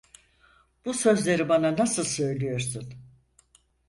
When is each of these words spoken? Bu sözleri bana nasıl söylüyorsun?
Bu 0.85 0.93
sözleri 0.93 1.49
bana 1.49 1.77
nasıl 1.77 2.03
söylüyorsun? 2.03 2.93